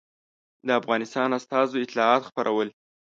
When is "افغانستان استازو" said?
0.79-1.81